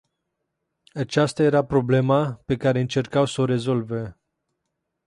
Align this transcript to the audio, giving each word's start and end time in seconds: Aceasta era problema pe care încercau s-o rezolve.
Aceasta 0.95 1.43
era 1.43 1.65
problema 1.65 2.33
pe 2.45 2.57
care 2.57 2.79
încercau 2.79 3.25
s-o 3.25 3.45
rezolve. 3.45 4.17